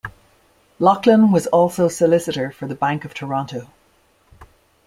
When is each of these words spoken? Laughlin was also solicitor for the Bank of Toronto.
Laughlin 0.79 1.31
was 1.31 1.45
also 1.45 1.87
solicitor 1.87 2.49
for 2.51 2.67
the 2.67 2.73
Bank 2.73 3.05
of 3.05 3.13
Toronto. 3.13 3.67